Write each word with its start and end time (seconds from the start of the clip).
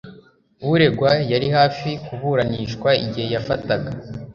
Uregwa 0.71 1.11
yari 1.31 1.47
hafi 1.57 1.89
kuburanishwa 2.05 2.89
igihe 3.05 3.27
yafataga 3.35 3.89